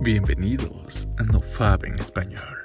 Bienvenidos 0.00 1.08
a 1.18 1.24
NoFab 1.24 1.84
en 1.84 1.98
español, 1.98 2.56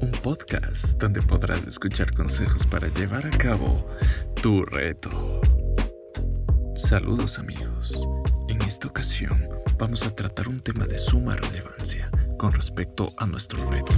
un 0.00 0.12
podcast 0.12 0.98
donde 1.00 1.20
podrás 1.20 1.66
escuchar 1.66 2.14
consejos 2.14 2.64
para 2.64 2.86
llevar 2.88 3.26
a 3.26 3.30
cabo 3.30 3.88
tu 4.40 4.64
reto. 4.64 5.40
Saludos 6.76 7.40
amigos, 7.40 8.08
en 8.48 8.62
esta 8.62 8.86
ocasión 8.86 9.48
vamos 9.78 10.06
a 10.06 10.14
tratar 10.14 10.46
un 10.46 10.60
tema 10.60 10.86
de 10.86 10.96
suma 10.96 11.34
relevancia 11.34 12.08
con 12.38 12.52
respecto 12.52 13.12
a 13.16 13.26
nuestro 13.26 13.68
reto. 13.68 13.92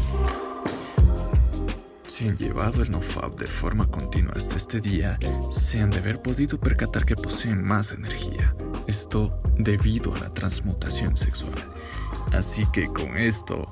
Si 2.07 2.27
han 2.27 2.39
llevado 2.39 2.83
el 2.83 2.91
NoFab 2.91 3.37
de 3.37 3.47
forma 3.47 3.87
continua 3.87 4.33
hasta 4.35 4.57
este 4.57 4.81
día, 4.81 5.19
se 5.51 5.81
han 5.81 5.91
de 5.91 5.99
haber 5.99 6.23
podido 6.23 6.59
percatar 6.59 7.05
que 7.05 7.17
poseen 7.17 7.63
más 7.63 7.93
energía. 7.93 8.55
Esto 8.87 9.43
debido 9.59 10.15
a 10.15 10.21
la 10.21 10.33
transmutación 10.33 11.17
sexual. 11.17 11.55
Así 12.33 12.65
que 12.73 12.87
con 12.89 13.17
esto, 13.19 13.69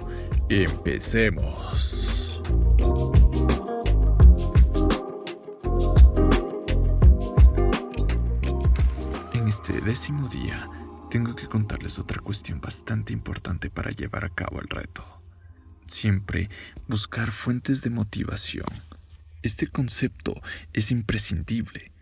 empecemos. 0.51 2.43
En 9.33 9.49
este 9.49 9.81
décimo 9.81 10.29
día, 10.29 10.69
tengo 11.11 11.35
que 11.35 11.49
contarles 11.49 11.99
otra 11.99 12.21
cuestión 12.21 12.61
bastante 12.61 13.15
importante 13.15 13.71
para 13.71 13.91
llevar 13.91 14.27
a 14.27 14.35
cabo 14.35 14.61
el 14.61 14.69
reto. 14.69 15.05
Siempre 15.87 16.51
buscar 16.87 17.31
fuentes 17.31 17.81
de 17.81 17.91
motivación. 17.91 18.69
Este 19.43 19.69
concepto 19.69 20.35
es 20.75 20.91
imprescindible, 20.91 21.93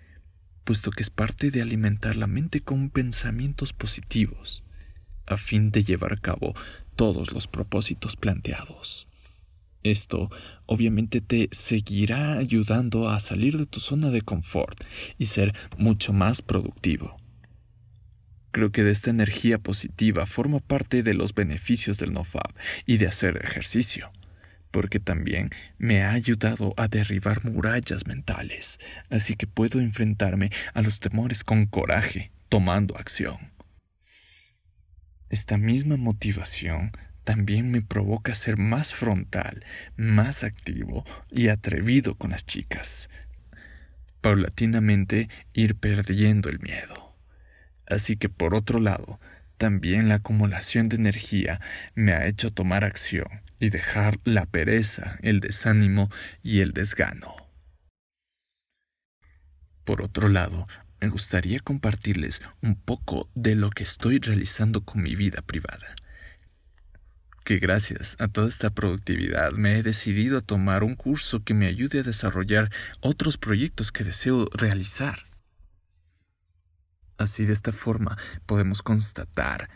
puesto 0.65 0.91
que 0.91 1.05
es 1.05 1.11
parte 1.11 1.53
de 1.53 1.63
alimentar 1.63 2.17
la 2.17 2.27
mente 2.27 2.63
con 2.63 2.91
pensamientos 2.91 3.73
positivos 3.73 4.65
a 5.29 5.37
fin 5.37 5.71
de 5.71 5.85
llevar 5.85 6.13
a 6.13 6.17
cabo 6.17 6.55
todos 6.97 7.33
los 7.33 7.47
propósitos 7.47 8.17
planteados. 8.17 9.09
Esto 9.83 10.31
obviamente 10.67 11.21
te 11.21 11.49
seguirá 11.53 12.39
ayudando 12.39 13.09
a 13.09 13.21
salir 13.21 13.57
de 13.57 13.67
tu 13.67 13.81
zona 13.81 14.11
de 14.11 14.23
confort 14.23 14.83
y 15.19 15.27
ser 15.27 15.55
mucho 15.77 16.13
más 16.13 16.43
productivo. 16.43 17.17
Creo 18.51 18.73
que 18.73 18.83
de 18.83 18.91
esta 18.91 19.11
energía 19.11 19.59
positiva 19.59 20.27
forma 20.27 20.59
parte 20.59 21.03
de 21.03 21.15
los 21.15 21.35
beneficios 21.35 21.99
del 21.99 22.13
NoFab 22.13 22.55
y 22.87 22.97
de 22.97 23.07
hacer 23.07 23.41
ejercicio, 23.45 24.11
porque 24.71 25.01
también 25.01 25.51
me 25.79 26.03
ha 26.03 26.13
ayudado 26.13 26.75
a 26.77 26.89
derribar 26.89 27.45
murallas 27.45 28.07
mentales, 28.07 28.81
así 29.11 29.37
que 29.37 29.47
puedo 29.47 29.81
enfrentarme 29.81 30.51
a 30.75 30.83
los 30.83 30.99
temores 30.99 31.45
con 31.45 31.67
coraje, 31.67 32.33
tomando 32.49 32.97
acción. 32.97 33.58
Esta 35.31 35.59
misma 35.59 35.97
motivación 35.97 36.93
también 37.25 37.71
me 37.71 37.83
provoca 37.83 38.35
ser 38.35 38.57
más 38.57 38.95
frontal, 38.95 39.65
más 39.97 40.45
activo 40.45 41.05
y 41.31 41.49
atrevido 41.49 42.15
con 42.15 42.31
las 42.31 42.47
chicas. 42.47 43.11
Paulatinamente 44.23 45.29
ir 45.53 45.77
perdiendo 45.77 46.49
el 46.49 46.59
miedo. 46.61 47.15
Así 47.87 48.17
que 48.17 48.31
por 48.31 48.55
otro 48.55 48.81
lado, 48.81 49.21
también 49.59 50.09
la 50.09 50.17
acumulación 50.17 50.89
de 50.89 50.97
energía 50.97 51.61
me 51.95 52.13
ha 52.13 52.27
hecho 52.27 52.51
tomar 52.51 52.85
acción 52.85 53.43
y 53.61 53.71
dejar 53.71 54.21
la 54.25 54.47
pereza, 54.47 55.19
el 55.21 55.41
desánimo 55.41 56.11
y 56.43 56.61
el 56.61 56.73
desgano. 56.73 57.35
Por 59.85 60.01
otro 60.03 60.29
lado, 60.29 60.69
me 61.01 61.09
gustaría 61.09 61.61
compartirles 61.61 62.43
un 62.61 62.75
poco 62.75 63.31
de 63.35 63.55
lo 63.55 63.71
que 63.71 63.85
estoy 63.85 64.19
realizando 64.19 64.85
con 64.85 65.03
mi 65.03 65.15
vida 65.15 65.43
privada. 65.43 65.95
Que 67.45 67.59
gracias 67.59 68.17
a 68.19 68.29
toda 68.29 68.49
esta 68.49 68.71
productividad 68.71 69.53
me 69.53 69.79
he 69.79 69.83
decidido 69.83 70.39
a 70.39 70.43
tomar 70.43 70.83
un 70.85 70.97
curso 70.97 71.45
que 71.45 71.55
me 71.55 71.67
ayude 71.67 72.01
a 72.01 72.03
desarrollar 72.03 72.71
otros 73.01 73.39
proyectos 73.39 73.93
que 73.93 74.05
deseo 74.05 74.49
realizar. 74.53 75.25
Así 77.17 77.47
de 77.47 77.53
esta 77.53 77.73
forma 77.73 78.17
podemos 78.47 78.83
constatar 78.83 79.71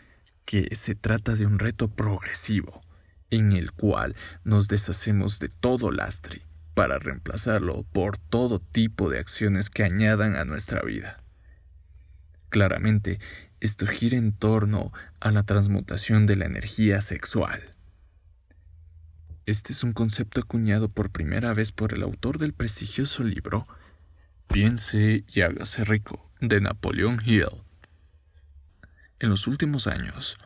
que 0.45 0.75
se 0.75 0.93
trata 0.93 1.35
de 1.35 1.45
un 1.45 1.57
reto 1.57 1.87
progresivo, 1.87 2.81
en 3.29 3.53
el 3.53 3.71
cual 3.71 4.15
nos 4.43 4.67
deshacemos 4.67 5.39
de 5.39 5.49
todo 5.49 5.91
lastre 5.91 6.43
para 6.73 6.99
reemplazarlo 6.99 7.83
por 7.91 8.17
todo 8.17 8.59
tipo 8.59 9.09
de 9.09 9.19
acciones 9.19 9.69
que 9.69 9.83
añadan 9.83 10.35
a 10.35 10.45
nuestra 10.45 10.81
vida. 10.81 11.21
Claramente, 12.49 13.19
esto 13.59 13.87
gira 13.87 14.17
en 14.17 14.33
torno 14.33 14.91
a 15.19 15.31
la 15.31 15.43
transmutación 15.43 16.25
de 16.25 16.35
la 16.35 16.45
energía 16.45 17.01
sexual. 17.01 17.61
Este 19.45 19.73
es 19.73 19.83
un 19.83 19.93
concepto 19.93 20.41
acuñado 20.41 20.89
por 20.89 21.11
primera 21.11 21.53
vez 21.53 21.71
por 21.71 21.93
el 21.93 22.03
autor 22.03 22.37
del 22.37 22.53
prestigioso 22.53 23.23
libro 23.23 23.67
Piense 24.47 25.23
y 25.27 25.41
hágase 25.41 25.83
rico 25.83 26.29
de 26.39 26.61
Napoleon 26.61 27.21
Hill. 27.25 27.63
En 29.19 29.29
los 29.29 29.47
últimos 29.47 29.87
años, 29.87 30.37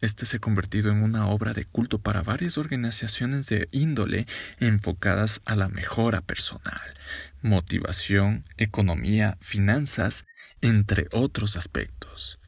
este 0.00 0.26
se 0.26 0.36
ha 0.36 0.40
convertido 0.40 0.90
en 0.90 1.02
una 1.02 1.26
obra 1.26 1.54
de 1.54 1.64
culto 1.64 1.98
para 1.98 2.22
varias 2.22 2.58
organizaciones 2.58 3.46
de 3.46 3.68
índole 3.72 4.26
enfocadas 4.60 5.40
a 5.44 5.56
la 5.56 5.68
mejora 5.68 6.20
personal, 6.20 6.94
motivación, 7.42 8.44
economía, 8.56 9.38
finanzas, 9.40 10.26
entre 10.60 11.08
otros 11.12 11.56
aspectos. 11.56 12.38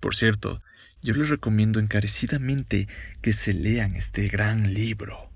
Por 0.00 0.14
cierto, 0.14 0.62
yo 1.02 1.14
les 1.14 1.28
recomiendo 1.28 1.80
encarecidamente 1.80 2.88
que 3.20 3.32
se 3.32 3.52
lean 3.52 3.94
este 3.94 4.28
gran 4.28 4.72
libro. 4.72 5.30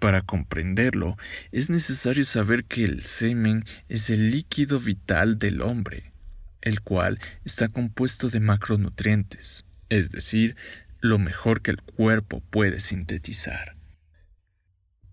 Para 0.00 0.22
comprenderlo, 0.22 1.16
es 1.50 1.70
necesario 1.70 2.24
saber 2.24 2.64
que 2.64 2.84
el 2.84 3.04
semen 3.04 3.64
es 3.88 4.10
el 4.10 4.30
líquido 4.30 4.78
vital 4.78 5.38
del 5.40 5.60
hombre, 5.60 6.12
el 6.60 6.80
cual 6.82 7.18
está 7.44 7.68
compuesto 7.68 8.30
de 8.30 8.38
macronutrientes, 8.38 9.64
es 9.88 10.10
decir, 10.10 10.56
lo 11.00 11.18
mejor 11.18 11.62
que 11.62 11.70
el 11.70 11.82
cuerpo 11.82 12.40
puede 12.40 12.80
sintetizar. 12.80 13.76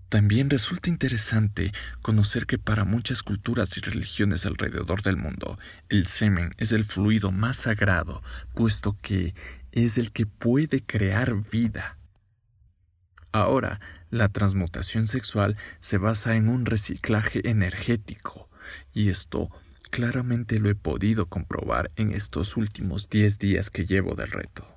También 0.10 0.50
resulta 0.50 0.90
interesante 0.90 1.74
conocer 2.02 2.46
que 2.46 2.58
para 2.58 2.86
muchas 2.86 3.24
culturas 3.24 3.78
y 3.78 3.82
religiones 3.82 4.46
alrededor 4.46 5.02
del 5.02 5.18
mundo, 5.18 5.60
el 5.90 6.08
semen 6.08 6.54
es 6.58 6.72
el 6.72 6.86
fluido 6.86 7.32
más 7.32 7.58
sagrado, 7.58 8.24
puesto 8.54 8.98
que 9.02 9.34
es 9.72 9.98
el 9.98 10.12
que 10.12 10.26
puede 10.26 10.86
crear 10.86 11.36
vida. 11.52 11.98
Ahora, 13.32 13.82
la 14.10 14.30
transmutación 14.30 15.08
sexual 15.08 15.58
se 15.82 15.98
basa 15.98 16.36
en 16.36 16.48
un 16.48 16.66
reciclaje 16.66 17.50
energético, 17.50 18.50
y 18.94 19.10
esto 19.10 19.50
claramente 19.96 20.60
lo 20.60 20.70
he 20.70 20.76
podido 20.76 21.30
comprobar 21.30 21.90
en 21.96 22.12
estos 22.12 22.58
últimos 22.58 23.08
10 23.10 23.40
días 23.40 23.70
que 23.70 23.86
llevo 23.86 24.14
del 24.16 24.28
reto. 24.30 24.68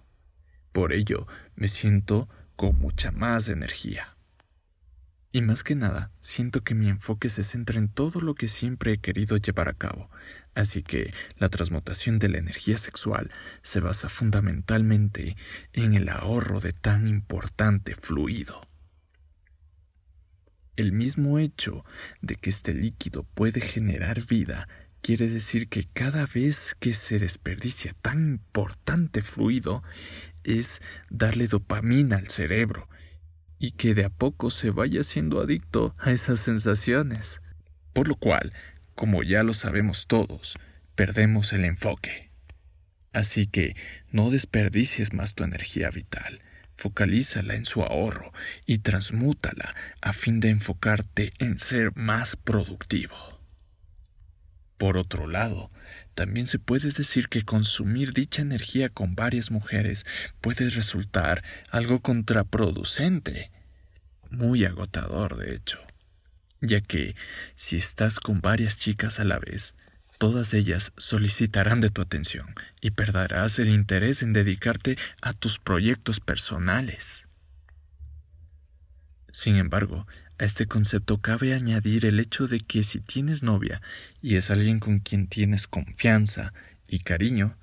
Por 0.70 0.92
ello, 0.92 1.26
me 1.56 1.66
siento 1.66 2.28
con 2.54 2.78
mucha 2.78 3.10
más 3.10 3.48
energía. 3.48 4.16
Y 5.32 5.42
más 5.42 5.64
que 5.64 5.74
nada, 5.74 6.12
siento 6.20 6.62
que 6.62 6.76
mi 6.76 6.88
enfoque 6.88 7.30
se 7.30 7.42
centra 7.42 7.80
en 7.80 7.88
todo 7.88 8.20
lo 8.20 8.36
que 8.36 8.46
siempre 8.46 8.92
he 8.92 8.98
querido 8.98 9.36
llevar 9.38 9.68
a 9.68 9.74
cabo, 9.74 10.08
así 10.54 10.84
que 10.84 11.12
la 11.36 11.48
transmutación 11.48 12.20
de 12.20 12.28
la 12.28 12.38
energía 12.38 12.78
sexual 12.78 13.32
se 13.62 13.80
basa 13.80 14.08
fundamentalmente 14.08 15.34
en 15.72 15.94
el 15.94 16.10
ahorro 16.10 16.60
de 16.60 16.72
tan 16.72 17.08
importante 17.08 17.96
fluido. 17.96 18.68
El 20.76 20.92
mismo 20.92 21.40
hecho 21.40 21.84
de 22.22 22.36
que 22.36 22.50
este 22.50 22.72
líquido 22.72 23.24
puede 23.24 23.60
generar 23.60 24.24
vida 24.24 24.68
quiere 25.08 25.26
decir 25.28 25.70
que 25.70 25.84
cada 25.84 26.26
vez 26.26 26.76
que 26.78 26.92
se 26.92 27.18
desperdicia 27.18 27.94
tan 28.02 28.32
importante 28.32 29.22
fluido 29.22 29.82
es 30.44 30.82
darle 31.08 31.46
dopamina 31.46 32.16
al 32.16 32.28
cerebro 32.28 32.90
y 33.58 33.70
que 33.70 33.94
de 33.94 34.04
a 34.04 34.10
poco 34.10 34.50
se 34.50 34.68
vaya 34.68 35.02
siendo 35.04 35.40
adicto 35.40 35.96
a 35.96 36.10
esas 36.10 36.40
sensaciones. 36.40 37.40
Por 37.94 38.06
lo 38.06 38.16
cual, 38.16 38.52
como 38.94 39.22
ya 39.22 39.42
lo 39.44 39.54
sabemos 39.54 40.08
todos, 40.08 40.58
perdemos 40.94 41.54
el 41.54 41.64
enfoque. 41.64 42.30
Así 43.14 43.46
que 43.46 43.76
no 44.12 44.28
desperdicies 44.28 45.14
más 45.14 45.32
tu 45.32 45.42
energía 45.42 45.88
vital, 45.88 46.42
focalízala 46.76 47.54
en 47.54 47.64
su 47.64 47.82
ahorro 47.82 48.34
y 48.66 48.80
transmútala 48.80 49.74
a 50.02 50.12
fin 50.12 50.40
de 50.40 50.50
enfocarte 50.50 51.32
en 51.38 51.58
ser 51.58 51.96
más 51.96 52.36
productivo. 52.36 53.37
Por 54.78 54.96
otro 54.96 55.26
lado, 55.26 55.70
también 56.14 56.46
se 56.46 56.60
puede 56.60 56.92
decir 56.92 57.28
que 57.28 57.42
consumir 57.44 58.12
dicha 58.12 58.42
energía 58.42 58.88
con 58.88 59.16
varias 59.16 59.50
mujeres 59.50 60.06
puede 60.40 60.70
resultar 60.70 61.42
algo 61.70 62.00
contraproducente, 62.00 63.50
muy 64.30 64.64
agotador 64.64 65.36
de 65.36 65.54
hecho, 65.54 65.80
ya 66.60 66.80
que 66.80 67.16
si 67.56 67.76
estás 67.76 68.20
con 68.20 68.40
varias 68.40 68.78
chicas 68.78 69.18
a 69.18 69.24
la 69.24 69.38
vez, 69.38 69.74
todas 70.18 70.54
ellas 70.54 70.92
solicitarán 70.96 71.80
de 71.80 71.90
tu 71.90 72.00
atención 72.00 72.54
y 72.80 72.90
perderás 72.92 73.58
el 73.58 73.70
interés 73.70 74.22
en 74.22 74.32
dedicarte 74.32 74.96
a 75.22 75.32
tus 75.32 75.58
proyectos 75.58 76.20
personales. 76.20 77.26
Sin 79.32 79.56
embargo, 79.56 80.06
a 80.38 80.44
este 80.44 80.66
concepto 80.66 81.18
cabe 81.20 81.52
añadir 81.52 82.06
el 82.06 82.20
hecho 82.20 82.46
de 82.46 82.60
que 82.60 82.84
si 82.84 83.00
tienes 83.00 83.42
novia 83.42 83.82
y 84.22 84.36
es 84.36 84.50
alguien 84.50 84.78
con 84.78 85.00
quien 85.00 85.26
tienes 85.26 85.66
confianza 85.66 86.52
y 86.86 87.00
cariño, 87.00 87.56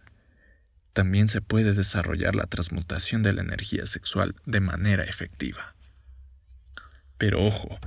también 0.94 1.28
se 1.28 1.42
puede 1.42 1.74
desarrollar 1.74 2.36
la 2.36 2.48
transmutación 2.48 3.24
de 3.24 3.34
la 3.34 3.42
energía 3.42 3.86
sexual 3.86 4.36
de 4.46 4.60
manera 4.60 5.04
efectiva. 5.04 5.76
Pero 7.18 7.44
ojo, 7.46 7.80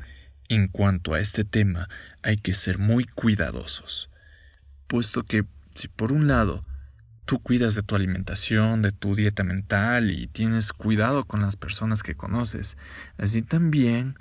en 0.49 0.69
cuanto 0.69 1.14
a 1.14 1.20
este 1.20 1.44
tema 1.44 1.88
hay 2.23 2.38
que 2.38 2.55
ser 2.55 2.79
muy 2.79 3.05
cuidadosos, 3.05 4.11
puesto 4.87 5.23
que 5.25 5.44
si 5.75 5.88
por 5.88 6.12
un 6.12 6.26
lado 6.26 6.64
tú 7.26 7.41
cuidas 7.41 7.75
de 7.75 7.82
tu 7.82 7.94
alimentación, 7.94 8.81
de 8.81 8.91
tu 8.91 9.14
dieta 9.14 9.44
mental 9.44 10.11
y 10.11 10.26
tienes 10.29 10.73
cuidado 10.73 11.25
con 11.25 11.43
las 11.43 11.56
personas 11.56 12.02
que 12.02 12.14
conoces, 12.14 12.79
así 13.19 13.43
también 13.43 14.19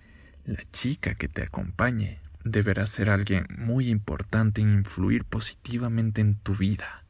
la 0.48 0.64
chica 0.72 1.14
que 1.14 1.28
te 1.28 1.44
acompañe 1.44 2.20
deberá 2.44 2.88
ser 2.88 3.12
alguien 3.12 3.46
muy 3.56 3.90
importante 3.90 4.62
en 4.62 4.74
influir 4.74 5.26
positivamente 5.26 6.22
en 6.22 6.34
tu 6.36 6.56
vida. 6.56 7.06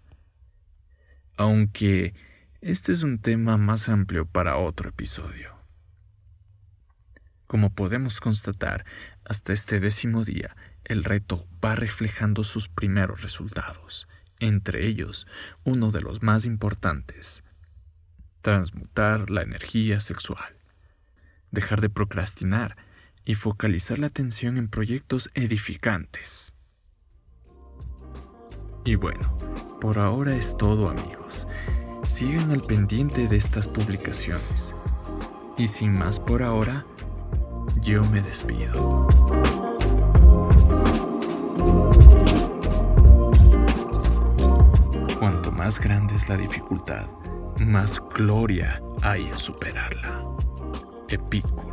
Aunque 1.38 2.14
este 2.60 2.92
es 2.92 3.04
un 3.04 3.20
tema 3.20 3.56
más 3.56 3.88
amplio 3.88 4.26
para 4.26 4.58
otro 4.58 4.90
episodio. 4.90 5.56
Como 7.46 7.74
podemos 7.74 8.20
constatar, 8.20 8.84
hasta 9.24 9.54
este 9.54 9.80
décimo 9.80 10.26
día, 10.26 10.58
el 10.84 11.06
reto 11.06 11.48
va 11.64 11.76
reflejando 11.76 12.44
sus 12.44 12.68
primeros 12.68 13.22
resultados 13.22 14.10
entre 14.40 14.86
ellos 14.86 15.28
uno 15.64 15.92
de 15.92 16.02
los 16.02 16.22
más 16.22 16.46
importantes, 16.46 17.44
transmutar 18.42 19.30
la 19.30 19.42
energía 19.42 20.00
sexual, 20.00 20.56
dejar 21.52 21.82
de 21.82 21.90
procrastinar 21.90 22.78
y 23.28 23.36
focalizar 23.36 24.00
la 24.00 24.08
atención 24.08 24.58
en 24.58 24.70
proyectos 24.70 25.30
edificantes. 25.36 26.56
Y 28.86 28.96
bueno, 28.96 29.38
por 29.80 30.00
ahora 30.00 30.36
es 30.36 30.58
todo 30.58 30.90
amigos. 30.90 31.48
Sigan 32.08 32.52
al 32.52 32.64
pendiente 32.64 33.28
de 33.28 33.36
estas 33.36 33.68
publicaciones. 33.68 34.74
Y 35.58 35.68
sin 35.68 35.92
más 35.92 36.20
por 36.20 36.42
ahora, 36.42 36.88
yo 37.82 38.04
me 38.06 38.22
despido. 38.22 39.06
más 45.68 45.82
grande 45.82 46.16
es 46.16 46.30
la 46.30 46.38
dificultad, 46.38 47.08
más 47.60 48.02
gloria 48.16 48.82
hay 49.02 49.28
en 49.28 49.38
superarla. 49.38 50.24
Epicuro. 51.10 51.67